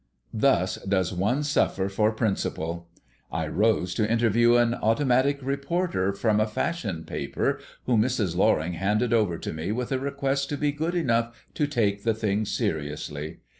[0.33, 2.89] Thus does one suffer for principle!
[3.31, 8.35] I rose to interview an automatic reporter from a fashion paper, whom Mrs.
[8.35, 12.15] Loring handed over to me with a request to be good enough to take the
[12.15, 13.41] thing seriously.